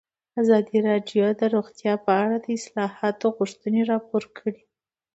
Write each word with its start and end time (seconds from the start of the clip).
ازادي 0.41 0.77
راډیو 0.89 1.25
د 1.39 1.41
روغتیا 1.55 1.93
په 2.05 2.11
اړه 2.23 2.35
د 2.41 2.47
اصلاحاتو 2.57 3.25
غوښتنې 3.37 3.81
راپور 3.91 4.23
کړې. 4.37 4.61